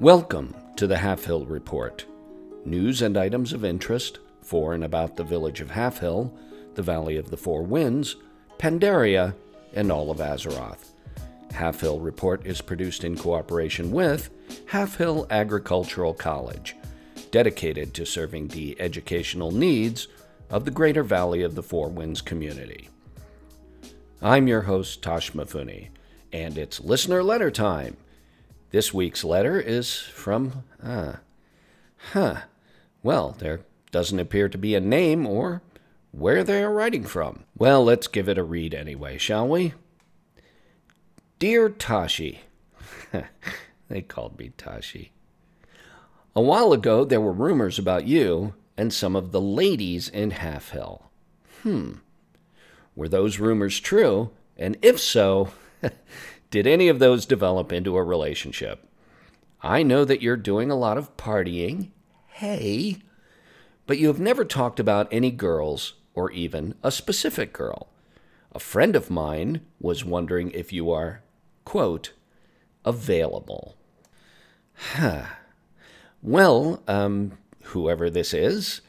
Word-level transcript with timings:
Welcome 0.00 0.56
to 0.74 0.88
the 0.88 0.96
Halfhill 0.96 1.48
Report. 1.48 2.04
News 2.64 3.00
and 3.00 3.16
items 3.16 3.52
of 3.52 3.64
interest 3.64 4.18
for 4.42 4.74
and 4.74 4.82
about 4.82 5.14
the 5.14 5.22
village 5.22 5.60
of 5.60 5.70
Halfhill, 5.70 6.36
the 6.74 6.82
Valley 6.82 7.16
of 7.16 7.30
the 7.30 7.36
Four 7.36 7.62
Winds, 7.62 8.16
Pandaria, 8.58 9.36
and 9.72 9.92
all 9.92 10.10
of 10.10 10.18
Azeroth. 10.18 10.90
Halfhill 11.52 12.02
Report 12.02 12.44
is 12.44 12.60
produced 12.60 13.04
in 13.04 13.16
cooperation 13.16 13.92
with 13.92 14.30
Halfhill 14.66 15.30
Agricultural 15.30 16.14
College, 16.14 16.74
dedicated 17.30 17.94
to 17.94 18.04
serving 18.04 18.48
the 18.48 18.76
educational 18.80 19.52
needs 19.52 20.08
of 20.50 20.64
the 20.64 20.72
Greater 20.72 21.04
Valley 21.04 21.42
of 21.42 21.54
the 21.54 21.62
Four 21.62 21.88
Winds 21.88 22.20
community. 22.20 22.88
I'm 24.20 24.48
your 24.48 24.62
host, 24.62 25.02
Toshmifune, 25.02 25.90
and 26.32 26.58
it's 26.58 26.80
listener 26.80 27.22
letter 27.22 27.52
time. 27.52 27.96
This 28.74 28.92
week's 28.92 29.22
letter 29.22 29.60
is 29.60 29.96
from, 29.96 30.64
ah, 30.82 31.20
huh. 32.10 32.40
Well, 33.04 33.36
there 33.38 33.60
doesn't 33.92 34.18
appear 34.18 34.48
to 34.48 34.58
be 34.58 34.74
a 34.74 34.80
name 34.80 35.28
or 35.28 35.62
where 36.10 36.42
they 36.42 36.60
are 36.60 36.72
writing 36.72 37.04
from. 37.04 37.44
Well, 37.56 37.84
let's 37.84 38.08
give 38.08 38.28
it 38.28 38.36
a 38.36 38.42
read 38.42 38.74
anyway, 38.74 39.16
shall 39.16 39.46
we? 39.46 39.74
Dear 41.38 41.68
Tashi, 41.68 42.40
they 43.88 44.02
called 44.02 44.40
me 44.40 44.50
Tashi. 44.56 45.12
A 46.34 46.42
while 46.42 46.72
ago, 46.72 47.04
there 47.04 47.20
were 47.20 47.32
rumors 47.32 47.78
about 47.78 48.08
you 48.08 48.54
and 48.76 48.92
some 48.92 49.14
of 49.14 49.30
the 49.30 49.40
ladies 49.40 50.08
in 50.08 50.32
Halfhill. 50.32 51.02
Hmm. 51.62 51.92
Were 52.96 53.08
those 53.08 53.38
rumors 53.38 53.78
true? 53.78 54.30
And 54.56 54.76
if 54.82 54.98
so, 54.98 55.50
Did 56.54 56.68
any 56.68 56.86
of 56.86 57.00
those 57.00 57.26
develop 57.26 57.72
into 57.72 57.96
a 57.96 58.04
relationship? 58.04 58.86
I 59.60 59.82
know 59.82 60.04
that 60.04 60.22
you're 60.22 60.36
doing 60.36 60.70
a 60.70 60.76
lot 60.76 60.96
of 60.96 61.16
partying. 61.16 61.90
Hey. 62.28 62.98
But 63.88 63.98
you 63.98 64.06
have 64.06 64.20
never 64.20 64.44
talked 64.44 64.78
about 64.78 65.08
any 65.10 65.32
girls 65.32 65.94
or 66.14 66.30
even 66.30 66.76
a 66.84 66.92
specific 66.92 67.52
girl. 67.52 67.88
A 68.52 68.60
friend 68.60 68.94
of 68.94 69.10
mine 69.10 69.62
was 69.80 70.04
wondering 70.04 70.52
if 70.52 70.72
you 70.72 70.92
are, 70.92 71.22
quote, 71.64 72.12
available. 72.84 73.76
Huh. 74.74 75.22
Well, 76.22 76.84
um, 76.86 77.36
whoever 77.64 78.08
this 78.08 78.32
is, 78.32 78.80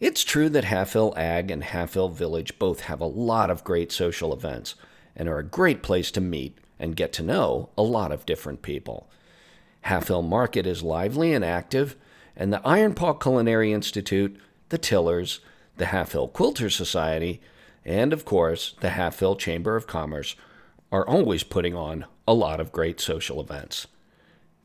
it's 0.00 0.22
true 0.22 0.50
that 0.50 0.64
Halfhill 0.64 1.16
Ag 1.16 1.50
and 1.50 1.62
Halfhill 1.62 2.12
Village 2.12 2.58
both 2.58 2.80
have 2.80 3.00
a 3.00 3.06
lot 3.06 3.48
of 3.48 3.64
great 3.64 3.90
social 3.90 4.34
events 4.34 4.74
and 5.16 5.30
are 5.30 5.38
a 5.38 5.42
great 5.42 5.82
place 5.82 6.10
to 6.10 6.20
meet 6.20 6.58
and 6.80 6.96
get 6.96 7.12
to 7.12 7.22
know 7.22 7.68
a 7.78 7.82
lot 7.82 8.10
of 8.10 8.26
different 8.26 8.62
people. 8.62 9.08
Halfhill 9.84 10.26
Market 10.26 10.66
is 10.66 10.82
lively 10.82 11.32
and 11.32 11.44
active, 11.44 11.94
and 12.34 12.52
the 12.52 12.60
Ironpaw 12.64 13.20
Culinary 13.20 13.72
Institute, 13.72 14.36
the 14.70 14.78
Tillers, 14.78 15.40
the 15.76 15.86
Halfhill 15.86 16.32
Quilter 16.32 16.70
Society, 16.70 17.40
and 17.84 18.12
of 18.12 18.24
course 18.24 18.74
the 18.80 18.88
Halfhill 18.88 19.38
Chamber 19.38 19.76
of 19.76 19.86
Commerce 19.86 20.34
are 20.90 21.06
always 21.06 21.42
putting 21.44 21.74
on 21.74 22.06
a 22.26 22.34
lot 22.34 22.60
of 22.60 22.72
great 22.72 23.00
social 23.00 23.40
events. 23.40 23.86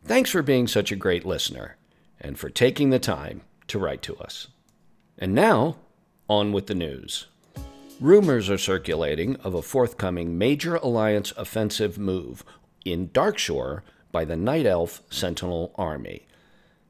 Thanks 0.03 0.29
for 0.29 0.41
being 0.41 0.67
such 0.67 0.91
a 0.91 0.95
great 0.95 1.25
listener 1.25 1.77
and 2.19 2.39
for 2.39 2.49
taking 2.49 2.89
the 2.89 2.99
time 2.99 3.41
to 3.67 3.79
write 3.79 4.01
to 4.03 4.15
us. 4.17 4.47
And 5.17 5.33
now, 5.33 5.77
on 6.27 6.51
with 6.51 6.67
the 6.67 6.75
news. 6.75 7.27
Rumors 8.01 8.49
are 8.49 8.57
circulating 8.57 9.37
of 9.37 9.53
a 9.53 9.61
forthcoming 9.61 10.37
major 10.37 10.75
alliance 10.75 11.31
offensive 11.37 11.97
move 11.97 12.43
in 12.83 13.07
Darkshore 13.07 13.83
by 14.11 14.25
the 14.25 14.35
Night 14.35 14.65
Elf 14.65 15.01
Sentinel 15.09 15.71
Army. 15.75 16.27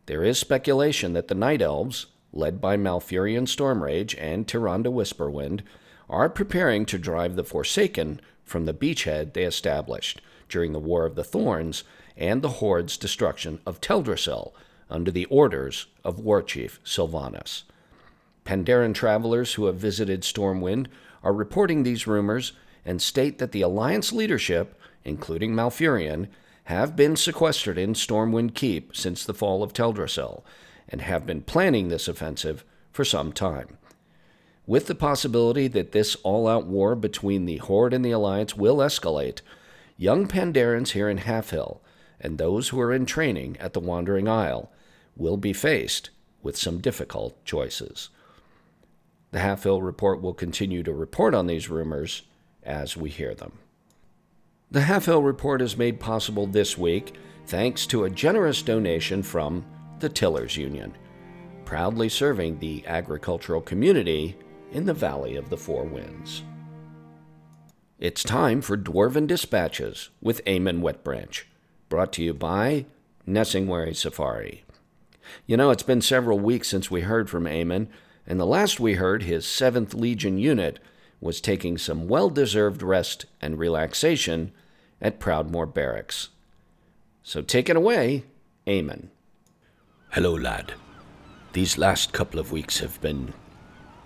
There 0.07 0.24
is 0.24 0.40
speculation 0.40 1.13
that 1.13 1.28
the 1.28 1.35
Night 1.35 1.62
Elves, 1.62 2.07
led 2.34 2.59
by 2.59 2.75
Malfurion 2.75 3.46
Stormrage 3.46 4.16
and 4.19 4.47
Tyrande 4.47 4.91
Whisperwind, 4.91 5.62
are 6.09 6.28
preparing 6.28 6.88
to 6.88 6.97
drive 6.97 7.35
the 7.35 7.44
Forsaken 7.44 8.19
from 8.44 8.66
the 8.66 8.74
beachhead 8.74 9.34
they 9.34 9.44
established 9.44 10.22
during 10.50 10.74
the 10.74 10.79
War 10.79 11.06
of 11.06 11.13
the 11.13 11.24
Thorns 11.24 11.84
and 12.18 12.41
the 12.41 12.50
Horde's 12.50 12.97
destruction 12.97 13.59
of 13.68 13.79
Teldrassil 13.79 14.53
under 14.90 15.12
the 15.12 15.25
orders 15.25 15.85
of 16.03 16.19
War 16.19 16.41
Chief 16.41 16.79
Sylvanas. 16.84 17.62
Pandaren 18.46 18.94
travelers 18.94 19.56
who 19.56 19.66
have 19.66 19.75
visited 19.75 20.22
Stormwind 20.22 20.85
are 21.25 21.34
reporting 21.34 21.84
these 21.84 22.08
rumors 22.08 22.53
and 22.86 23.02
state 23.02 23.40
that 23.40 23.52
the 23.52 23.63
Alliance 23.63 24.13
leadership, 24.13 24.80
including 25.03 25.53
Malfurion, 25.53 26.30
have 26.66 26.96
been 26.96 27.16
sequestered 27.16 27.78
in 27.78 27.94
Stormwind 27.94 28.53
Keep 28.53 28.96
since 28.96 29.25
the 29.25 29.34
fall 29.34 29.64
of 29.64 29.74
Teldrassil 29.74 30.44
and 30.88 31.02
have 31.02 31.25
been 31.25 31.41
planning 31.41 31.90
this 31.90 32.08
offensive 32.08 32.64
for 32.91 33.03
some 33.03 33.34
time. 33.34 33.78
With 34.68 34.88
the 34.88 34.96
possibility 34.96 35.68
that 35.68 35.91
this 35.91 36.16
all 36.24 36.47
out 36.47 36.66
war 36.66 36.96
between 36.96 37.46
the 37.46 37.58
Horde 37.58 37.94
and 37.94 38.06
the 38.06 38.12
Alliance 38.12 38.56
will 38.56 38.78
escalate, 38.78 39.41
young 39.97 40.28
Pandarans 40.28 40.91
here 40.91 41.09
in 41.09 41.18
Halfhill 41.18 41.80
and 42.19 42.38
those 42.38 42.69
who 42.69 42.80
are 42.80 42.94
in 42.94 43.06
training 43.06 43.58
at 43.59 43.74
the 43.74 43.80
Wandering 43.80 44.28
Isle 44.28 44.72
will 45.16 45.38
be 45.38 45.53
faced 45.53 46.09
with 46.41 46.58
some 46.58 46.80
difficult 46.80 47.44
choices. 47.46 48.09
The 49.35 49.41
Halfhill 49.41 49.84
Report 49.84 50.22
will 50.22 50.34
continue 50.34 50.81
to 50.84 50.94
report 50.94 51.35
on 51.35 51.46
these 51.46 51.69
rumors 51.69 52.22
as 52.63 52.96
we 52.96 53.09
hear 53.09 53.35
them. 53.35 53.59
The 54.72 54.79
Halfhill 54.79 55.25
Report 55.25 55.62
is 55.62 55.75
made 55.75 56.00
possible 56.00 56.47
this 56.47 56.78
week 56.78 57.16
thanks 57.46 57.85
to 57.88 58.06
a 58.06 58.09
generous 58.09 58.62
donation 58.62 59.22
from 59.22 59.66
the 60.00 60.07
Tillers 60.07 60.56
Union, 60.56 60.96
proudly 61.66 62.07
serving 62.07 62.59
the 62.59 62.88
agricultural 62.88 63.59
community 63.59 64.38
in 64.72 64.85
the 64.85 64.94
Valley 64.94 65.35
of 65.35 65.50
the 65.50 65.57
Four 65.57 65.84
Winds. 65.84 66.41
It's 68.00 68.23
time 68.23 68.62
for 68.62 68.78
Dwarven 68.78 69.28
Dispatches 69.28 70.12
with 70.22 70.46
Eamon 70.46 70.79
Wetbranch, 70.79 71.44
brought 71.90 72.13
to 72.13 72.23
you 72.23 72.34
by 72.34 72.85
Nesingwary 73.28 73.97
Safari. 73.97 74.63
You 75.46 75.57
know, 75.57 75.72
it's 75.72 75.84
been 75.84 76.00
several 76.00 76.40
weeks 76.40 76.69
since 76.69 76.90
we 76.90 77.02
heard 77.02 77.29
from 77.29 77.44
Eamon, 77.44 77.90
and 78.28 78.40
the 78.40 78.46
last 78.46 78.80
we 78.80 78.94
heard, 78.96 79.24
his 79.24 79.46
7th 79.46 79.94
Legion 79.94 80.38
unit 80.38 80.80
was 81.22 81.41
taking 81.41 81.78
some 81.78 82.08
well 82.08 82.30
deserved 82.30 82.81
rest 82.81 83.25
and 83.41 83.59
relaxation 83.59 84.52
at 85.02 85.19
Proudmoore 85.19 85.72
Barracks. 85.72 86.30
So 87.24 87.41
take 87.41 87.69
it 87.69 87.75
away, 87.75 88.24
Eamon. 88.68 89.08
Hello, 90.12 90.34
lad. 90.34 90.74
These 91.53 91.78
last 91.78 92.14
couple 92.14 92.40
of 92.40 92.52
weeks 92.52 92.80
have 92.80 93.00
been 93.02 93.34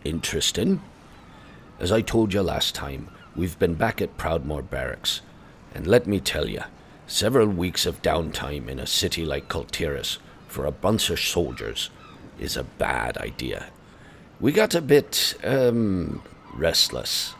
interesting. 0.03 0.81
As 1.79 1.91
I 1.91 2.01
told 2.01 2.33
you 2.33 2.41
last 2.41 2.75
time, 2.75 3.09
we've 3.35 3.57
been 3.57 3.75
back 3.75 4.01
at 4.01 4.17
Proudmoore 4.17 4.69
Barracks, 4.69 5.21
and 5.73 5.87
let 5.87 6.07
me 6.07 6.19
tell 6.19 6.47
you, 6.47 6.61
several 7.07 7.47
weeks 7.47 7.85
of 7.85 8.01
downtime 8.01 8.67
in 8.67 8.79
a 8.79 8.87
city 8.87 9.25
like 9.25 9.47
Kul 9.47 9.65
Tiras 9.65 10.19
for 10.47 10.65
a 10.65 10.71
bunch 10.71 11.09
of 11.09 11.19
soldiers 11.19 11.89
is 12.39 12.57
a 12.57 12.63
bad 12.63 13.17
idea. 13.17 13.67
We 14.41 14.53
got 14.53 14.73
a 14.73 14.81
bit, 14.81 15.35
um, 15.43 16.23
restless. 16.53 17.33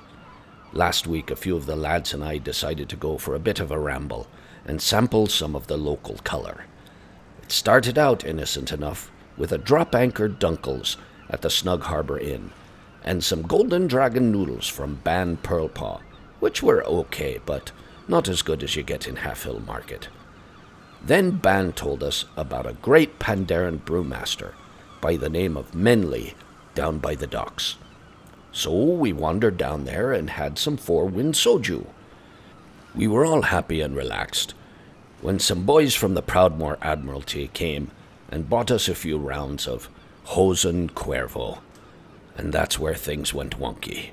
Last 0.73 1.07
week, 1.07 1.31
a 1.31 1.37
few 1.37 1.55
of 1.55 1.65
the 1.65 1.77
lads 1.77 2.13
and 2.13 2.21
I 2.21 2.39
decided 2.39 2.89
to 2.89 2.97
go 2.97 3.17
for 3.17 3.35
a 3.35 3.39
bit 3.39 3.61
of 3.61 3.71
a 3.71 3.79
ramble 3.79 4.27
and 4.65 4.81
sample 4.81 5.27
some 5.27 5.55
of 5.55 5.67
the 5.67 5.77
local 5.77 6.15
colour. 6.25 6.65
It 7.41 7.53
started 7.53 7.97
out 7.97 8.25
innocent 8.25 8.73
enough 8.73 9.09
with 9.37 9.53
a 9.53 9.57
drop 9.57 9.95
anchored 9.95 10.41
Dunkels 10.41 10.97
at 11.29 11.41
the 11.41 11.49
Snug 11.49 11.83
Harbour 11.83 12.19
Inn 12.19 12.51
and 13.01 13.23
some 13.23 13.43
golden 13.43 13.87
dragon 13.87 14.29
noodles 14.29 14.67
from 14.67 14.95
Ban 14.95 15.37
Pearlpaw, 15.37 16.01
which 16.41 16.61
were 16.61 16.83
okay, 16.83 17.39
but 17.45 17.71
not 18.09 18.27
as 18.27 18.41
good 18.41 18.61
as 18.61 18.75
you 18.75 18.83
get 18.83 19.07
in 19.07 19.15
Halfhill 19.15 19.65
Market. 19.65 20.09
Then 21.01 21.31
Ban 21.31 21.71
told 21.71 22.03
us 22.03 22.25
about 22.35 22.67
a 22.67 22.73
great 22.73 23.19
Pandaren 23.19 23.79
brewmaster 23.79 24.51
by 24.99 25.15
the 25.15 25.29
name 25.29 25.55
of 25.55 25.71
Menly 25.71 26.33
down 26.79 26.97
by 26.97 27.13
the 27.13 27.27
docks. 27.27 27.75
So 28.53 28.71
we 28.71 29.11
wandered 29.11 29.57
down 29.57 29.83
there 29.83 30.13
and 30.13 30.29
had 30.29 30.57
some 30.57 30.77
four 30.77 31.07
wind 31.07 31.33
soju. 31.33 31.85
We 32.95 33.05
were 33.05 33.25
all 33.25 33.41
happy 33.41 33.81
and 33.81 33.97
relaxed 33.97 34.53
when 35.19 35.39
some 35.39 35.65
boys 35.65 35.93
from 35.93 36.13
the 36.13 36.23
Proudmoore 36.23 36.77
Admiralty 36.81 37.49
came 37.49 37.91
and 38.31 38.49
bought 38.49 38.71
us 38.71 38.87
a 38.87 38.95
few 38.95 39.17
rounds 39.17 39.67
of 39.67 39.89
Hozen 40.27 40.89
Cuervo, 40.91 41.59
and 42.37 42.53
that's 42.53 42.79
where 42.79 42.95
things 42.95 43.33
went 43.33 43.59
wonky. 43.59 44.11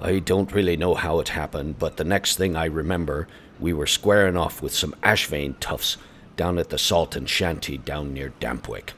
I 0.00 0.18
don't 0.18 0.52
really 0.52 0.76
know 0.76 0.94
how 0.96 1.20
it 1.20 1.28
happened, 1.28 1.78
but 1.78 1.96
the 1.96 2.12
next 2.14 2.36
thing 2.36 2.56
I 2.56 2.64
remember, 2.64 3.28
we 3.60 3.72
were 3.72 3.86
squaring 3.86 4.36
off 4.36 4.60
with 4.60 4.74
some 4.74 4.96
Ashvane 5.04 5.54
toughs 5.60 5.96
down 6.36 6.58
at 6.58 6.70
the 6.70 6.78
Salt 6.78 7.14
and 7.14 7.30
Shanty 7.30 7.78
down 7.78 8.12
near 8.12 8.32
Dampwick. 8.40 8.94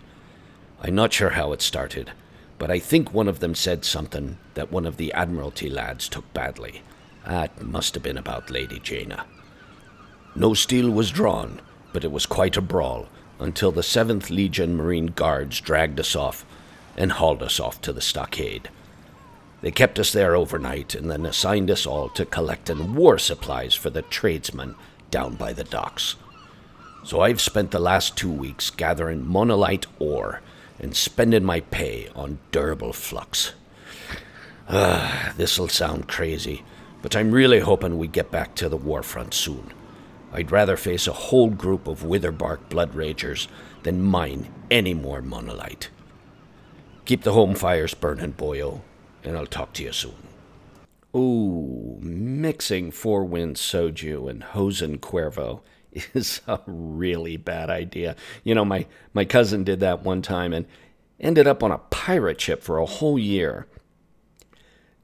I'm 0.81 0.95
not 0.95 1.13
sure 1.13 1.31
how 1.31 1.53
it 1.53 1.61
started, 1.61 2.13
but 2.59 2.71
I 2.71 2.79
think 2.79 3.13
one 3.13 3.29
of 3.29 3.41
them 3.41 3.55
said 3.55 3.85
something 3.85 4.39
that 4.55 4.73
one 4.73 4.87
of 4.87 4.97
the 4.97 5.13
Admiralty 5.13 5.69
lads 5.69 6.09
took 6.09 6.33
badly. 6.33 6.83
That 7.27 7.63
must 7.63 7.95
have 7.95 8.03
been 8.03 8.19
about 8.19 8.51
Lady 8.51 8.79
Jaina. 8.79 9.25
No 10.37 10.55
steel 10.55 10.91
was 10.91 11.11
drawn, 11.11 11.61
but 11.93 12.05
it 12.05 12.13
was 12.13 12.27
quite 12.27 12.57
a 12.57 12.61
brawl 12.61 13.09
until 13.39 13.73
the 13.73 13.81
7th 13.81 14.31
Legion 14.31 14.77
Marine 14.77 15.07
Guards 15.07 15.61
dragged 15.61 15.99
us 15.99 16.15
off 16.15 16.45
and 16.97 17.13
hauled 17.13 17.43
us 17.43 17.59
off 17.59 17.81
to 17.83 17.93
the 17.93 18.01
stockade. 18.01 18.69
They 19.61 19.71
kept 19.71 19.99
us 19.99 20.13
there 20.13 20.37
overnight 20.37 20.95
and 20.95 21.11
then 21.11 21.25
assigned 21.25 21.71
us 21.71 21.87
all 21.87 22.09
to 22.11 22.27
collecting 22.27 22.95
war 22.95 23.19
supplies 23.19 23.75
for 23.75 23.91
the 23.91 24.03
tradesmen 24.03 24.75
down 25.11 25.37
by 25.37 25.53
the 25.53 25.65
docks. 25.65 26.17
So 27.05 27.21
I've 27.21 27.41
spent 27.41 27.71
the 27.71 27.79
last 27.79 28.17
two 28.17 28.31
weeks 28.31 28.71
gathering 28.71 29.25
monelite 29.25 29.87
ore 29.99 30.43
and 30.79 30.97
spending 30.97 31.45
my 31.45 31.61
pay 31.61 32.09
on 32.15 32.39
durable 32.51 32.93
flux. 32.93 33.53
Ah, 34.69 35.33
this'll 35.37 35.69
sound 35.69 36.09
crazy, 36.09 36.65
but 37.03 37.15
I'm 37.15 37.33
really 37.33 37.61
hoping 37.61 37.99
we 37.99 38.09
get 38.09 38.31
back 38.31 38.55
to 38.57 38.69
the 38.69 38.79
warfront 38.79 39.35
soon. 39.35 39.73
I'd 40.33 40.51
rather 40.51 40.77
face 40.77 41.07
a 41.07 41.13
whole 41.13 41.51
group 41.51 41.87
of 41.87 42.03
witherbark 42.03 42.69
blood 42.69 42.95
ragers 42.95 43.47
than 43.85 44.03
mine 44.03 44.53
any 44.71 44.95
more 44.95 45.23
monelite. 45.23 45.89
Keep 47.05 47.23
the 47.23 47.35
home 47.35 47.55
fires 47.55 47.95
burning, 47.95 48.33
boyo, 48.33 48.81
and 49.23 49.37
I'll 49.37 49.47
talk 49.47 49.75
to 49.75 49.83
you 49.83 49.93
soon. 49.93 50.29
Ooh, 51.15 51.99
mixing 52.01 52.91
Four 52.91 53.25
Winds 53.25 53.61
soju 53.61 54.29
and 54.29 54.43
Hozen 54.43 54.99
Cuervo 54.99 55.61
is 56.15 56.41
a 56.47 56.61
really 56.67 57.37
bad 57.37 57.71
idea. 57.71 58.17
You 58.43 58.55
know, 58.55 58.65
my, 58.65 58.87
my 59.13 59.25
cousin 59.25 59.65
did 59.65 59.81
that 59.81 60.03
one 60.03 60.23
time 60.23 60.53
and 60.53 60.67
ended 61.21 61.47
up 61.47 61.63
on 61.63 61.71
a 61.71 61.79
pirate 61.79 62.41
ship 62.41 62.63
for 62.63 62.79
a 62.79 62.87
whole 62.87 63.19
year. 63.19 63.67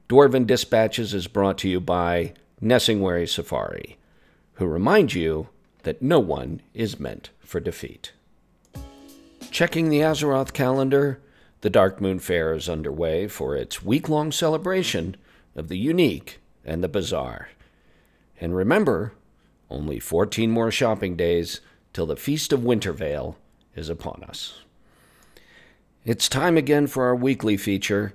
Dwarven 0.09 0.45
Dispatches 0.45 1.13
is 1.13 1.27
brought 1.27 1.57
to 1.59 1.69
you 1.69 1.79
by 1.79 2.33
Nesingwary 2.61 3.27
Safari, 3.27 3.97
who 4.53 4.65
remind 4.65 5.13
you 5.13 5.47
that 5.83 6.01
no 6.01 6.19
one 6.19 6.61
is 6.73 6.99
meant 6.99 7.29
for 7.39 7.59
defeat. 7.59 8.11
Checking 9.49 9.89
the 9.89 9.99
Azeroth 9.99 10.53
calendar, 10.53 11.21
the 11.61 11.69
Darkmoon 11.69 12.21
Faire 12.21 12.53
is 12.53 12.69
underway 12.69 13.27
for 13.27 13.55
its 13.55 13.83
week 13.83 14.09
long 14.09 14.31
celebration 14.31 15.15
of 15.55 15.67
the 15.67 15.77
unique 15.77 16.39
and 16.65 16.83
the 16.83 16.87
bizarre. 16.87 17.49
And 18.39 18.55
remember, 18.55 19.13
only 19.71 19.99
14 19.99 20.51
more 20.51 20.69
shopping 20.69 21.15
days 21.15 21.61
till 21.93 22.05
the 22.05 22.15
Feast 22.15 22.53
of 22.53 22.63
Winter 22.63 22.93
Veil 22.93 23.37
is 23.75 23.89
upon 23.89 24.23
us. 24.23 24.61
It's 26.03 26.27
time 26.27 26.57
again 26.57 26.87
for 26.87 27.05
our 27.05 27.15
weekly 27.15 27.57
feature, 27.57 28.13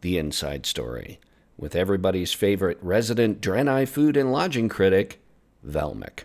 The 0.00 0.18
Inside 0.18 0.66
Story, 0.66 1.18
with 1.56 1.74
everybody's 1.74 2.32
favorite 2.32 2.78
resident 2.82 3.40
Draenei 3.40 3.88
food 3.88 4.16
and 4.16 4.32
lodging 4.32 4.68
critic, 4.68 5.20
Velmic. 5.66 6.24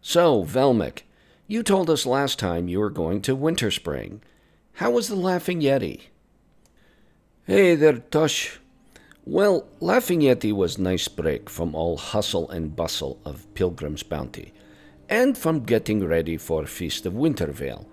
So, 0.00 0.44
Velmic, 0.44 1.02
you 1.46 1.62
told 1.62 1.90
us 1.90 2.06
last 2.06 2.38
time 2.38 2.68
you 2.68 2.80
were 2.80 2.90
going 2.90 3.22
to 3.22 3.36
Winterspring. 3.36 4.20
How 4.74 4.90
was 4.90 5.08
the 5.08 5.16
Laughing 5.16 5.60
Yeti? 5.60 6.02
Hey 7.46 7.74
there, 7.74 7.98
Tosh. 7.98 8.60
Well, 9.28 9.66
Laughing 9.80 10.20
Yeti 10.20 10.52
was 10.52 10.78
nice 10.78 11.08
break 11.08 11.50
from 11.50 11.74
all 11.74 11.96
hustle 11.96 12.48
and 12.48 12.76
bustle 12.76 13.18
of 13.24 13.52
Pilgrim's 13.54 14.04
Bounty, 14.04 14.52
and 15.08 15.36
from 15.36 15.64
getting 15.64 16.06
ready 16.06 16.36
for 16.36 16.64
Feast 16.64 17.06
of 17.06 17.14
Winter 17.14 17.48
Veil. 17.48 17.88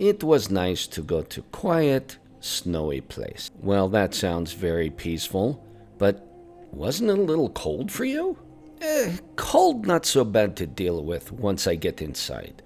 It 0.00 0.24
was 0.24 0.50
nice 0.50 0.88
to 0.88 1.00
go 1.00 1.22
to 1.22 1.42
quiet, 1.52 2.16
snowy 2.40 3.00
place. 3.00 3.48
Well, 3.60 3.88
that 3.90 4.12
sounds 4.12 4.54
very 4.54 4.90
peaceful, 4.90 5.64
but 5.98 6.26
wasn't 6.72 7.10
it 7.10 7.18
a 7.18 7.22
little 7.22 7.50
cold 7.50 7.92
for 7.92 8.04
you? 8.04 8.36
Eh, 8.80 9.18
cold 9.36 9.86
not 9.86 10.04
so 10.04 10.24
bad 10.24 10.56
to 10.56 10.66
deal 10.66 11.04
with 11.04 11.30
once 11.30 11.68
I 11.68 11.76
get 11.76 12.02
inside. 12.02 12.60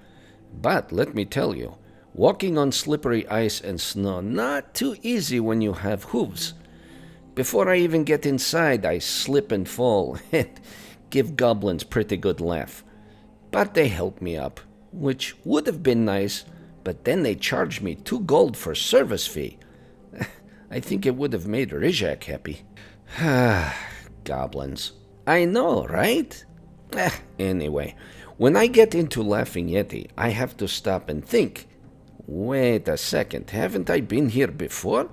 But 0.63 0.91
let 0.91 1.15
me 1.15 1.27
tell 1.27 1.55
you, 1.55 1.77
Walking 2.15 2.57
on 2.57 2.73
slippery 2.73 3.29
ice 3.29 3.61
and 3.61 3.79
snow, 3.79 4.23
not 4.23 4.73
too 4.73 4.97
easy 5.03 5.39
when 5.39 5.61
you 5.61 5.75
have 5.75 6.05
hooves. 6.05 6.55
Before 7.37 7.69
I 7.69 7.77
even 7.77 8.03
get 8.03 8.25
inside, 8.25 8.87
I 8.87 8.99
slip 8.99 9.53
and 9.53 9.69
fall 9.69 10.19
and 10.33 10.49
give 11.11 11.37
goblins 11.37 11.85
pretty 11.85 12.17
good 12.17 12.41
laugh. 12.41 12.83
But 13.51 13.75
they 13.75 13.89
help 13.89 14.21
me 14.21 14.37
up, 14.37 14.59
which 14.91 15.37
would 15.45 15.67
have 15.67 15.83
been 15.83 16.05
nice, 16.05 16.47
but 16.83 17.05
then 17.05 17.23
they 17.23 17.35
charged 17.35 17.83
me 17.83 17.95
two 17.95 18.21
gold 18.21 18.57
for 18.57 18.75
service 18.75 19.27
fee. 19.27 19.59
I 20.71 20.81
think 20.81 21.05
it 21.05 21.15
would 21.15 21.35
have 21.35 21.47
made 21.47 21.71
Rizak 21.71 22.25
happy. 22.25 22.63
Ah, 23.21 23.77
goblins. 24.25 24.93
I 25.27 25.45
know, 25.45 25.87
right? 25.87 26.45
Anyway, 27.39 27.95
when 28.39 28.57
I 28.57 28.67
get 28.67 28.95
into 28.95 29.23
Laughing 29.23 29.69
Yeti, 29.69 30.09
I 30.17 30.31
have 30.31 30.57
to 30.57 30.67
stop 30.67 31.11
and 31.11 31.23
think 31.23 31.69
Wait 32.27 32.89
a 32.89 32.97
second, 32.97 33.51
haven't 33.51 33.89
I 33.89 34.01
been 34.01 34.31
here 34.31 34.49
before? 34.49 35.09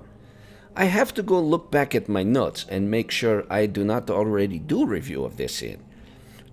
I 0.76 0.86
have 0.86 1.14
to 1.14 1.22
go 1.22 1.40
look 1.40 1.70
back 1.70 1.94
at 1.94 2.08
my 2.08 2.24
notes 2.24 2.66
and 2.68 2.90
make 2.90 3.12
sure 3.12 3.46
I 3.48 3.66
do 3.66 3.84
not 3.84 4.10
already 4.10 4.58
do 4.58 4.84
review 4.84 5.24
of 5.24 5.36
this 5.36 5.62
inn. 5.62 5.82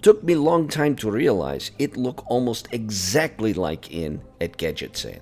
Took 0.04 0.24
me 0.24 0.36
long 0.36 0.68
time 0.68 0.96
to 0.98 1.10
realize 1.10 1.72
it 1.80 1.98
look 1.98 2.24
almost 2.28 2.68
exactly 2.72 3.54
like 3.54 3.92
inn 3.92 4.22
at 4.40 4.58
Gadget's 4.58 5.06
Gadgetzan. 5.06 5.22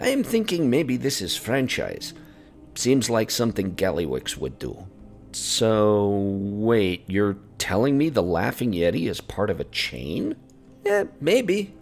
I 0.00 0.08
am 0.08 0.24
thinking 0.24 0.70
maybe 0.70 0.96
this 0.96 1.20
is 1.20 1.36
franchise. 1.36 2.14
Seems 2.74 3.10
like 3.10 3.30
something 3.30 3.76
Gallywix 3.76 4.36
would 4.38 4.58
do. 4.58 4.86
So, 5.32 6.38
wait, 6.42 7.04
you're 7.06 7.36
telling 7.58 7.98
me 7.98 8.08
the 8.08 8.22
Laughing 8.22 8.72
Yeti 8.72 9.08
is 9.08 9.20
part 9.20 9.50
of 9.50 9.60
a 9.60 9.64
chain? 9.64 10.36
Yeah, 10.84 11.04
maybe. 11.20 11.74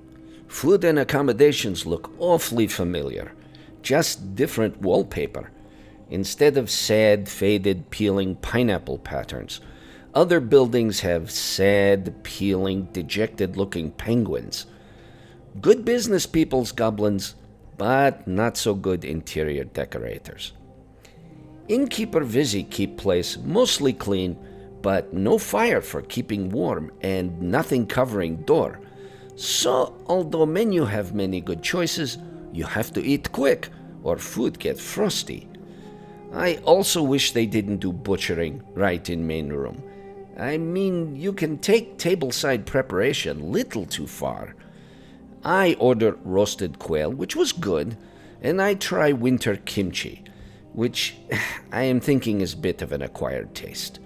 Food 0.49 0.85
and 0.85 0.99
accommodations 0.99 1.87
look 1.87 2.11
awfully 2.19 2.67
familiar, 2.67 3.33
just 3.83 4.35
different 4.35 4.81
wallpaper. 4.81 5.51
Instead 6.13 6.59
of 6.59 6.69
sad, 6.69 7.27
faded, 7.27 7.89
peeling 7.89 8.35
pineapple 8.35 8.99
patterns, 8.99 9.63
other 10.13 10.41
buildings 10.41 11.01
have 11.01 11.31
sad, 11.31 12.23
peeling, 12.23 12.83
dejected 12.93 13.57
looking 13.57 13.91
penguins. 13.93 14.67
Good 15.59 15.87
business 15.87 16.27
people's 16.27 16.71
goblins, 16.71 17.35
but 17.79 18.29
not 18.29 18.59
so 18.59 18.75
good 18.75 19.07
interior 19.07 19.65
decorators. 19.65 20.53
Innkeeper 21.69 22.25
Vizzie 22.25 22.65
keep 22.65 22.99
place 22.99 23.39
mostly 23.39 23.95
clean, 23.95 24.37
but 24.83 25.15
no 25.15 25.39
fire 25.39 25.81
for 25.81 26.03
keeping 26.03 26.51
warm 26.51 26.93
and 27.01 27.41
nothing 27.41 27.87
covering 27.87 28.37
door. 28.43 28.81
So, 29.35 29.97
although 30.09 30.45
menu 30.45 30.85
have 30.85 31.15
many 31.15 31.41
good 31.41 31.63
choices, 31.63 32.19
you 32.53 32.65
have 32.65 32.93
to 32.93 33.03
eat 33.03 33.33
quick 33.33 33.71
or 34.03 34.19
food 34.19 34.59
get 34.59 34.79
frosty. 34.79 35.49
I 36.33 36.57
also 36.65 37.03
wish 37.03 37.33
they 37.33 37.47
didn't 37.47 37.79
do 37.79 37.93
butchering 37.93 38.63
right 38.75 39.09
in 39.09 39.27
main 39.27 39.51
room. 39.51 39.83
I 40.39 40.57
mean, 40.57 41.15
you 41.17 41.33
can 41.33 41.59
take 41.59 41.99
tableside 41.99 42.65
preparation 42.65 43.53
little 43.53 43.85
too 43.85 44.07
far. 44.07 44.55
I 45.45 45.77
ordered 45.79 46.19
roasted 46.25 46.79
quail, 46.79 47.11
which 47.13 47.37
was 47.37 47.53
good, 47.53 47.97
and 48.41 48.63
I 48.63 48.75
try 48.75 49.13
winter 49.13 49.57
kimchi, 49.57 50.25
which 50.73 51.17
I 51.73 51.83
am 51.83 52.01
thinking 52.01 52.41
is 52.41 52.55
a 52.55 52.59
bit 52.59 52.81
of 52.81 52.93
an 52.93 53.03
acquired 53.03 53.55
taste. 53.55 54.01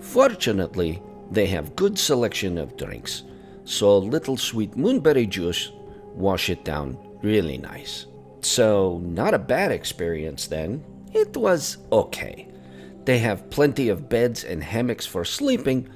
Fortunately, 0.00 1.02
they 1.30 1.46
have 1.46 1.76
good 1.76 1.98
selection 1.98 2.56
of 2.56 2.76
drinks 2.76 3.22
so 3.66 3.98
little 3.98 4.36
sweet 4.36 4.72
moonberry 4.76 5.28
juice 5.28 5.72
wash 6.14 6.48
it 6.48 6.64
down 6.64 6.96
really 7.22 7.58
nice. 7.58 8.06
So, 8.40 9.00
not 9.02 9.34
a 9.34 9.38
bad 9.38 9.72
experience 9.72 10.46
then. 10.46 10.84
It 11.16 11.34
was 11.34 11.78
okay. 11.90 12.46
They 13.06 13.20
have 13.20 13.48
plenty 13.48 13.88
of 13.88 14.10
beds 14.10 14.44
and 14.44 14.62
hammocks 14.62 15.06
for 15.06 15.24
sleeping, 15.24 15.88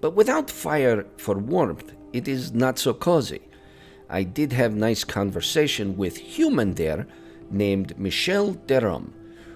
but 0.00 0.16
without 0.16 0.50
fire 0.50 1.06
for 1.16 1.38
warmth, 1.38 1.92
it 2.12 2.26
is 2.26 2.52
not 2.52 2.80
so 2.80 2.92
cozy. 2.92 3.42
I 4.10 4.24
did 4.24 4.52
have 4.52 4.74
nice 4.74 5.04
conversation 5.04 5.96
with 5.96 6.16
human 6.16 6.74
there 6.74 7.06
named 7.52 7.96
Michel 7.96 8.54
Derum, 8.66 9.12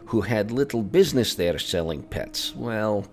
who 0.07 0.21
had 0.21 0.53
little 0.53 0.85
business 0.85 1.35
there 1.35 1.59
selling 1.59 2.05
pets. 2.05 2.55
Well, 2.55 3.05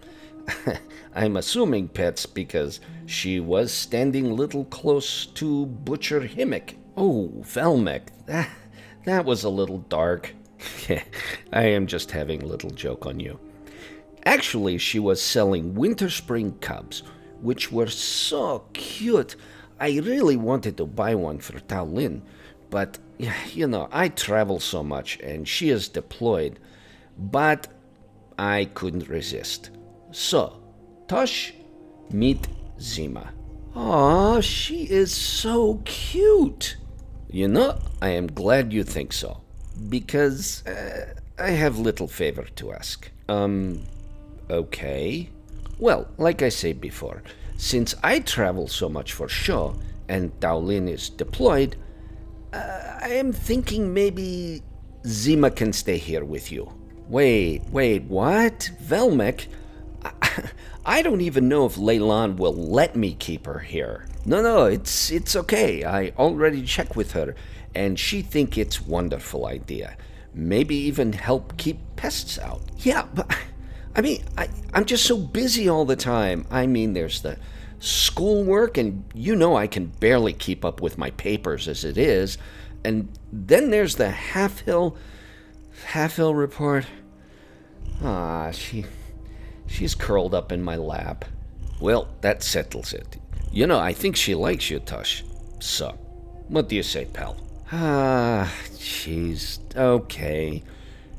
I'm 1.16 1.38
assuming 1.38 1.88
pets 1.88 2.28
because 2.28 2.82
she 3.08 3.40
was 3.40 3.72
standing 3.72 4.36
little 4.36 4.66
close 4.66 5.26
to 5.26 5.66
Butcher 5.66 6.22
Himmik. 6.22 6.76
Oh, 6.96 7.32
Velmic, 7.42 8.10
that, 8.28 8.48
that 9.06 9.26
was 9.26 9.44
a 9.44 9.50
little 9.50 9.80
dark. 9.80 10.35
I 11.54 11.64
am 11.64 11.88
just 11.88 12.12
having 12.12 12.42
a 12.42 12.48
little 12.48 12.70
joke 12.70 13.06
on 13.06 13.20
you. 13.20 13.40
Actually, 14.26 14.78
she 14.78 15.00
was 15.00 15.22
selling 15.22 15.76
Winterspring 15.76 16.60
cubs, 16.62 17.04
which 17.42 17.72
were 17.72 17.88
so 17.88 18.66
cute. 18.74 19.36
I 19.80 20.00
really 20.00 20.38
wanted 20.38 20.78
to 20.78 20.86
buy 20.86 21.16
one 21.16 21.40
for 21.40 21.60
Tao 21.60 21.86
Lin, 21.86 22.24
but 22.70 22.98
you 23.54 23.68
know, 23.68 23.88
I 23.92 24.10
travel 24.10 24.60
so 24.60 24.84
much 24.84 25.20
and 25.20 25.48
she 25.48 25.70
is 25.70 25.88
deployed. 25.88 26.60
But 27.18 27.68
I 28.38 28.66
couldn't 28.74 29.08
resist. 29.08 29.70
So, 30.12 30.62
Tosh, 31.08 31.54
meet 32.12 32.48
Zima. 32.80 33.34
Aw, 33.76 34.42
she 34.42 34.84
is 34.84 35.14
so 35.14 35.82
cute. 35.86 36.78
You 37.30 37.48
know, 37.48 37.80
I 38.02 38.10
am 38.10 38.28
glad 38.28 38.74
you 38.74 38.84
think 38.84 39.14
so, 39.14 39.42
because 39.89 40.65
uh, 40.65 41.13
I 41.38 41.51
have 41.51 41.77
little 41.77 42.08
favor 42.08 42.44
to 42.55 42.74
ask. 42.74 43.10
Um, 43.27 43.84
okay. 44.50 45.29
Well, 45.79 46.08
like 46.17 46.41
I 46.41 46.50
said 46.50 46.79
before, 46.79 47.22
since 47.58 47.96
I 48.03 48.20
travel 48.20 48.67
so 48.67 48.89
much 48.89 49.13
for 49.13 49.27
show 49.27 49.75
and 50.08 50.38
Daolin 50.39 50.89
is 50.89 51.10
deployed, 51.10 51.75
uh, 52.53 53.00
I 53.01 53.10
am 53.10 53.34
thinking 53.34 53.94
maybe 53.94 54.62
Zima 55.05 55.51
can 55.51 55.74
stay 55.74 55.98
here 55.98 56.24
with 56.24 56.51
you. 56.51 56.72
Wait, 57.08 57.62
wait, 57.70 58.03
what? 58.03 58.72
Velmic? 58.82 59.48
I, 60.03 60.50
I 60.86 61.01
don't 61.01 61.22
even 61.22 61.50
know 61.50 61.65
if 61.65 61.75
Leylan 61.75 62.38
will 62.38 62.53
let 62.53 62.96
me 62.96 63.13
keep 63.13 63.46
her 63.46 63.60
here. 63.60 64.05
No, 64.25 64.41
no, 64.41 64.65
it's 64.65 65.12
it's 65.12 65.36
okay. 65.36 65.84
I 65.84 66.10
already 66.17 66.63
checked 66.63 66.96
with 66.96 67.12
her, 67.12 67.36
and 67.75 68.00
she 68.00 68.22
think 68.22 68.58
it's 68.58 68.82
wonderful 68.82 69.46
idea. 69.46 69.98
Maybe 70.34 70.75
even 70.75 71.13
help 71.13 71.58
keep 71.58 71.79
pests 71.96 72.39
out. 72.39 72.62
Yeah, 72.79 73.08
but 73.13 73.36
I 73.96 74.01
mean, 74.01 74.24
I, 74.38 74.50
I'm 74.74 74.86
just 74.86 75.05
so 75.05 75.17
busy 75.17 75.70
all 75.70 75.86
the 75.86 75.96
time. 75.96 76.46
I 76.50 76.67
mean, 76.67 76.94
there's 76.94 77.22
the 77.22 77.38
schoolwork, 77.79 78.77
and 78.77 79.05
you 79.13 79.36
know 79.36 79.55
I 79.55 79.67
can 79.67 79.86
barely 79.86 80.34
keep 80.34 80.65
up 80.65 80.82
with 80.82 80.98
my 80.98 81.12
papers 81.12 81.67
as 81.67 81.86
it 81.86 81.98
is. 81.98 82.38
And 82.84 83.10
then 83.32 83.70
there's 83.70 83.96
the 83.96 84.10
Halfhill, 84.10 84.98
Half 85.88 86.17
Hill 86.17 86.36
report. 86.36 86.86
Ah, 88.03 88.51
she, 88.51 88.86
she's 89.67 89.96
curled 89.96 90.36
up 90.36 90.51
in 90.51 90.62
my 90.62 90.75
lap. 90.75 91.25
Well, 91.79 92.10
that 92.22 92.44
settles 92.44 92.94
it. 92.94 93.17
You 93.51 93.67
know, 93.67 93.79
I 93.79 93.94
think 93.94 94.15
she 94.15 94.36
likes 94.36 94.70
you, 94.70 94.79
Tush. 94.79 95.24
So, 95.60 95.98
what 96.50 96.67
do 96.70 96.75
you 96.75 96.84
say, 96.84 97.05
pal? 97.05 97.45
Ah, 97.77 98.53
jeez. 98.77 99.60
Okay. 99.75 100.63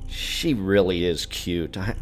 She 0.08 0.54
really 0.54 1.04
is 1.04 1.26
cute. 1.26 1.76
I, 1.76 1.94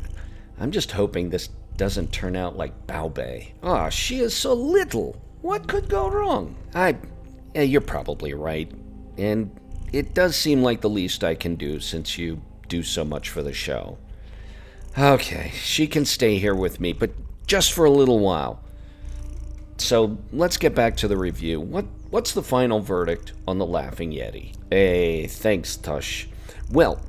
I'm 0.60 0.70
just 0.70 0.92
hoping 0.92 1.30
this 1.30 1.48
doesn't 1.76 2.12
turn 2.12 2.36
out 2.36 2.56
like 2.56 2.86
Bao 2.86 3.12
Bei. 3.12 3.52
Ah, 3.64 3.88
she 3.88 4.20
is 4.20 4.32
so 4.32 4.54
little. 4.54 5.20
What 5.42 5.66
could 5.66 5.88
go 5.88 6.08
wrong? 6.08 6.54
I. 6.72 6.96
Yeah, 7.52 7.62
you're 7.62 7.80
probably 7.80 8.32
right. 8.32 8.70
And 9.18 9.50
it 9.92 10.14
does 10.14 10.36
seem 10.36 10.62
like 10.62 10.80
the 10.80 10.88
least 10.88 11.24
I 11.24 11.34
can 11.34 11.56
do 11.56 11.80
since 11.80 12.16
you 12.16 12.40
do 12.68 12.84
so 12.84 13.04
much 13.04 13.30
for 13.30 13.42
the 13.42 13.52
show. 13.52 13.98
Okay, 14.96 15.50
she 15.56 15.88
can 15.88 16.04
stay 16.04 16.38
here 16.38 16.54
with 16.54 16.78
me, 16.78 16.92
but 16.92 17.10
just 17.48 17.72
for 17.72 17.86
a 17.86 17.90
little 17.90 18.20
while. 18.20 18.60
So 19.78 20.16
let's 20.32 20.56
get 20.56 20.76
back 20.76 20.96
to 20.98 21.08
the 21.08 21.16
review. 21.16 21.60
What 21.60 21.86
what's 22.14 22.30
the 22.30 22.42
final 22.44 22.78
verdict 22.78 23.32
on 23.48 23.58
the 23.58 23.66
Laughing 23.66 24.12
Yeti? 24.12 24.54
Hey, 24.70 25.26
thanks, 25.26 25.76
Tush. 25.76 26.28
Well, 26.70 27.00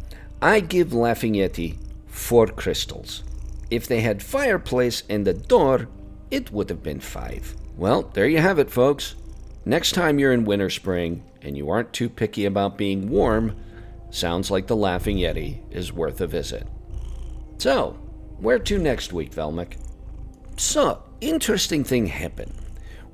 I 0.41 0.59
give 0.59 0.95
Laughing 0.95 1.33
Yeti 1.33 1.77
four 2.07 2.47
crystals. 2.47 3.23
If 3.69 3.85
they 3.85 4.01
had 4.01 4.23
fireplace 4.23 5.03
and 5.07 5.27
a 5.27 5.33
door, 5.35 5.89
it 6.31 6.51
would 6.51 6.71
have 6.71 6.81
been 6.81 6.99
five. 6.99 7.55
Well, 7.77 8.09
there 8.15 8.27
you 8.27 8.39
have 8.39 8.57
it, 8.57 8.71
folks. 8.71 9.13
Next 9.63 9.91
time 9.91 10.17
you're 10.17 10.33
in 10.33 10.43
Winterspring 10.43 11.21
and 11.43 11.55
you 11.55 11.69
aren't 11.69 11.93
too 11.93 12.09
picky 12.09 12.45
about 12.45 12.75
being 12.75 13.07
warm, 13.07 13.55
sounds 14.09 14.49
like 14.49 14.65
the 14.65 14.75
Laughing 14.75 15.17
Yeti 15.17 15.59
is 15.69 15.93
worth 15.93 16.19
a 16.19 16.25
visit. 16.25 16.67
So, 17.59 17.91
where 18.39 18.57
to 18.57 18.79
next 18.79 19.13
week, 19.13 19.31
Velmic? 19.33 19.77
So, 20.57 21.03
interesting 21.21 21.83
thing 21.83 22.07
happened. 22.07 22.64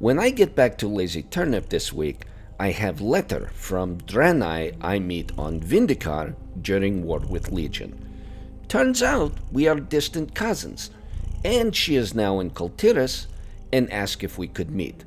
When 0.01 0.17
I 0.17 0.31
get 0.31 0.55
back 0.55 0.79
to 0.79 0.87
Lazy 0.87 1.21
Turnip 1.21 1.69
this 1.69 1.93
week, 1.93 2.25
I 2.59 2.71
have 2.71 3.01
letter 3.01 3.51
from 3.53 3.99
Draenei 3.99 4.75
I 4.81 4.97
meet 4.97 5.31
on 5.37 5.59
Vindicaar 5.59 6.33
during 6.59 7.03
War 7.03 7.19
with 7.19 7.51
Legion. 7.51 8.03
Turns 8.67 9.03
out 9.03 9.31
we 9.51 9.67
are 9.67 9.79
distant 9.79 10.33
cousins, 10.33 10.89
and 11.45 11.75
she 11.75 11.97
is 11.97 12.15
now 12.15 12.39
in 12.39 12.49
Kul 12.49 12.69
Tiras 12.69 13.27
and 13.71 13.93
asked 13.93 14.23
if 14.23 14.39
we 14.39 14.47
could 14.47 14.71
meet. 14.71 15.05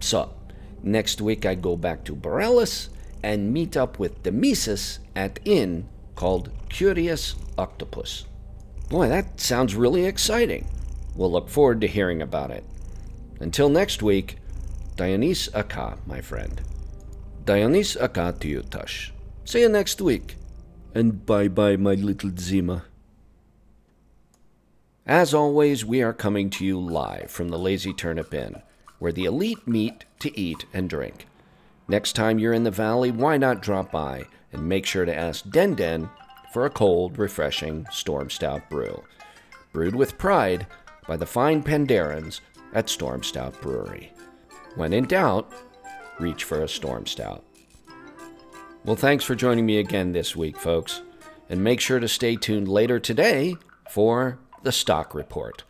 So, 0.00 0.34
next 0.82 1.22
week 1.22 1.46
I 1.46 1.54
go 1.54 1.74
back 1.74 2.04
to 2.04 2.14
Boralus 2.14 2.90
and 3.22 3.54
meet 3.54 3.74
up 3.74 3.98
with 3.98 4.22
Demesis 4.22 4.98
at 5.14 5.40
inn 5.46 5.88
called 6.14 6.50
Curious 6.68 7.36
Octopus. 7.56 8.26
Boy, 8.90 9.08
that 9.08 9.40
sounds 9.40 9.74
really 9.74 10.04
exciting. 10.04 10.68
We'll 11.14 11.32
look 11.32 11.48
forward 11.48 11.80
to 11.80 11.86
hearing 11.88 12.20
about 12.20 12.50
it. 12.50 12.64
Until 13.40 13.68
next 13.68 14.02
week, 14.02 14.38
Dionys 14.96 15.48
Aka, 15.54 15.98
my 16.06 16.20
friend. 16.20 16.62
Dionys 17.44 18.44
you, 18.44 18.62
Tush. 18.62 19.12
See 19.44 19.60
you 19.60 19.68
next 19.68 20.00
week. 20.00 20.36
And 20.94 21.24
bye 21.26 21.48
bye, 21.48 21.76
my 21.76 21.94
little 21.94 22.30
Zima. 22.36 22.84
As 25.06 25.34
always, 25.34 25.84
we 25.84 26.02
are 26.02 26.12
coming 26.12 26.50
to 26.50 26.64
you 26.64 26.80
live 26.80 27.30
from 27.30 27.50
the 27.50 27.58
Lazy 27.58 27.92
Turnip 27.92 28.34
Inn, 28.34 28.62
where 28.98 29.12
the 29.12 29.26
elite 29.26 29.68
meet 29.68 30.04
to 30.20 30.36
eat 30.38 30.64
and 30.72 30.90
drink. 30.90 31.28
Next 31.86 32.14
time 32.14 32.38
you're 32.38 32.52
in 32.52 32.64
the 32.64 32.70
valley, 32.70 33.12
why 33.12 33.36
not 33.36 33.62
drop 33.62 33.92
by 33.92 34.24
and 34.52 34.68
make 34.68 34.86
sure 34.86 35.04
to 35.04 35.14
ask 35.14 35.48
Den 35.50 35.74
Den 35.74 36.08
for 36.52 36.64
a 36.64 36.70
cold, 36.70 37.18
refreshing 37.18 37.84
Stormstout 37.92 38.68
brew, 38.68 39.04
brewed 39.72 39.94
with 39.94 40.18
pride 40.18 40.66
by 41.06 41.16
the 41.16 41.26
fine 41.26 41.62
Pandarans 41.62 42.40
at 42.76 42.86
Stormstout 42.86 43.58
Brewery. 43.62 44.12
When 44.74 44.92
in 44.92 45.06
doubt, 45.06 45.50
reach 46.20 46.44
for 46.44 46.60
a 46.60 46.66
Stormstout. 46.66 47.40
Well, 48.84 48.96
thanks 48.96 49.24
for 49.24 49.34
joining 49.34 49.64
me 49.64 49.78
again 49.78 50.12
this 50.12 50.36
week, 50.36 50.58
folks, 50.58 51.00
and 51.48 51.64
make 51.64 51.80
sure 51.80 51.98
to 51.98 52.06
stay 52.06 52.36
tuned 52.36 52.68
later 52.68 53.00
today 53.00 53.56
for 53.90 54.38
the 54.62 54.72
Stock 54.72 55.14
Report. 55.14 55.64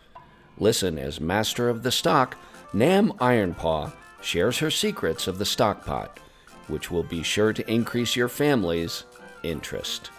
Listen 0.58 0.98
as 0.98 1.20
Master 1.20 1.68
of 1.68 1.84
the 1.84 1.92
Stock, 1.92 2.36
Nam 2.72 3.12
Ironpaw, 3.12 3.92
shares 4.20 4.58
her 4.58 4.70
secrets 4.70 5.28
of 5.28 5.38
the 5.38 5.44
stockpot, 5.44 6.18
which 6.66 6.90
will 6.90 7.04
be 7.04 7.22
sure 7.22 7.52
to 7.52 7.70
increase 7.70 8.16
your 8.16 8.28
family's 8.28 9.04
interest. 9.44 10.10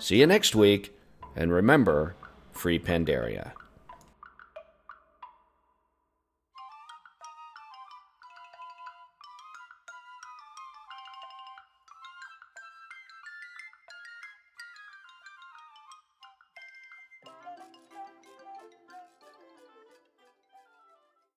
See 0.00 0.18
you 0.18 0.26
next 0.26 0.56
week, 0.56 0.92
and 1.36 1.52
remember, 1.52 2.16
free 2.52 2.80
Pandaria. 2.80 3.52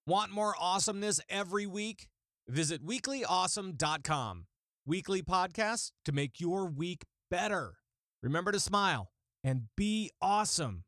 Want 0.06 0.32
more 0.32 0.54
awesomeness 0.60 1.22
every 1.30 1.66
week? 1.66 2.10
Visit 2.50 2.86
weeklyawesome.com. 2.86 4.48
Weekly 4.86 5.22
podcasts 5.22 5.92
to 6.04 6.12
make 6.12 6.42
your 6.42 6.66
week 6.66 7.06
better. 7.32 7.76
Remember 8.22 8.52
to 8.52 8.60
smile 8.60 9.12
and 9.46 9.68
be 9.78 10.12
awesome. 10.22 10.82